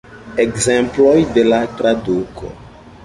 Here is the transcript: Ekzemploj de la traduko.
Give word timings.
Ekzemploj 0.43 1.19
de 1.35 1.43
la 1.49 1.59
traduko. 1.83 2.51